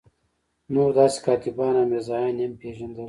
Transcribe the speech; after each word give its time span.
نور 0.73 0.89
داسې 0.99 1.17
کاتبان 1.25 1.73
او 1.79 1.85
میرزایان 1.91 2.35
یې 2.39 2.45
هم 2.47 2.53
پېژندل. 2.61 2.99